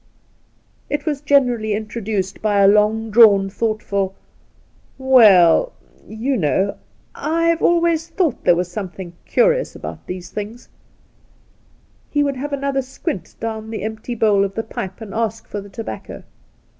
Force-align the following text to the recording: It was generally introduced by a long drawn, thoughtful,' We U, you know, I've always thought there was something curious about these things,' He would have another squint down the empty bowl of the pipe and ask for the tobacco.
It 0.89 1.05
was 1.05 1.21
generally 1.21 1.73
introduced 1.75 2.41
by 2.41 2.61
a 2.61 2.67
long 2.67 3.11
drawn, 3.11 3.51
thoughtful,' 3.51 4.15
We 4.97 5.25
U, 5.27 5.71
you 6.07 6.37
know, 6.37 6.77
I've 7.13 7.61
always 7.61 8.07
thought 8.07 8.43
there 8.43 8.55
was 8.55 8.71
something 8.71 9.13
curious 9.25 9.75
about 9.75 10.07
these 10.07 10.31
things,' 10.31 10.69
He 12.09 12.23
would 12.23 12.37
have 12.37 12.51
another 12.51 12.81
squint 12.81 13.35
down 13.39 13.69
the 13.69 13.83
empty 13.83 14.15
bowl 14.15 14.43
of 14.43 14.55
the 14.55 14.63
pipe 14.63 15.01
and 15.01 15.13
ask 15.13 15.47
for 15.47 15.61
the 15.61 15.69
tobacco. 15.69 16.23